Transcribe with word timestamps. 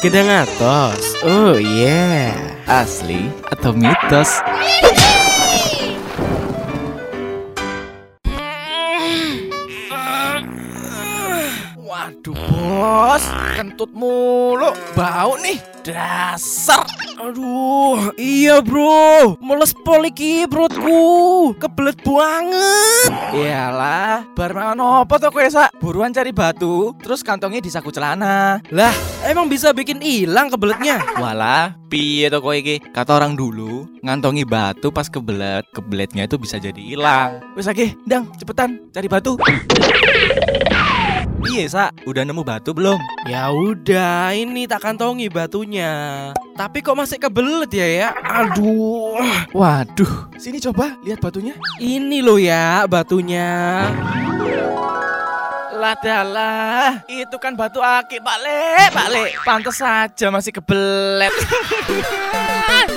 Gedang 0.00 0.32
atos. 0.32 1.12
Oh 1.20 1.60
yeah. 1.60 2.32
Asli 2.64 3.28
atau 3.52 3.76
mitos? 3.76 4.40
Waduh 11.90 12.38
bos, 12.54 13.24
kentut 13.58 13.90
mulu, 13.90 14.70
bau 14.94 15.34
nih, 15.42 15.58
dasar. 15.82 16.86
Aduh, 17.18 18.14
iya 18.14 18.62
bro, 18.62 19.34
mules 19.42 19.74
poliki 19.74 20.46
perutku, 20.46 21.50
kebelet 21.58 21.98
banget. 22.06 23.10
Iyalah, 23.34 24.22
bar 24.38 24.54
mangan 24.54 25.02
apa 25.02 25.18
tuh 25.18 25.34
kowe 25.34 25.42
sak? 25.50 25.74
Buruan 25.82 26.14
cari 26.14 26.30
batu, 26.30 26.94
terus 27.02 27.26
kantongnya 27.26 27.58
di 27.58 27.74
saku 27.74 27.90
celana. 27.90 28.62
Lah, 28.70 28.94
emang 29.26 29.50
bisa 29.50 29.74
bikin 29.74 29.98
hilang 29.98 30.46
kebeletnya? 30.46 31.02
Walah, 31.18 31.74
piye 31.90 32.30
to 32.30 32.38
kowe 32.38 32.54
iki? 32.54 32.78
Kata 32.94 33.18
orang 33.18 33.34
dulu, 33.34 33.90
ngantongi 34.06 34.46
batu 34.46 34.94
pas 34.94 35.10
kebelet, 35.10 35.66
kebeletnya 35.74 36.30
itu 36.30 36.38
bisa 36.38 36.62
jadi 36.62 36.78
hilang. 36.78 37.42
Wes 37.58 37.66
lagi, 37.66 37.98
dang, 38.06 38.30
cepetan 38.38 38.78
cari 38.94 39.10
batu. 39.10 39.34
Piye, 41.50 41.66
Sak? 41.66 42.06
Udah 42.06 42.22
nemu 42.22 42.46
batu 42.46 42.70
belum? 42.70 43.02
Ya 43.26 43.50
udah, 43.50 44.30
ini 44.38 44.70
tak 44.70 44.86
kantongi 44.86 45.26
batunya. 45.26 46.30
Tapi 46.54 46.78
kok 46.78 46.94
masih 46.94 47.18
kebelet 47.18 47.66
ya 47.74 47.86
ya? 47.90 48.08
Aduh. 48.22 49.18
Waduh, 49.50 50.30
sini 50.38 50.62
coba 50.62 50.94
lihat 51.02 51.18
batunya. 51.18 51.58
Ini 51.82 52.22
loh 52.22 52.38
ya 52.38 52.86
batunya. 52.86 53.82
Lah 55.74 55.98
dalah, 55.98 57.02
itu 57.10 57.34
kan 57.42 57.58
batu 57.58 57.82
aki, 57.82 58.22
Pak 58.22 58.36
Le, 58.46 58.62
Pak 58.94 59.08
Le. 59.10 59.24
Pantes 59.42 59.74
saja 59.74 60.30
masih 60.30 60.54
kebelet. 60.54 61.34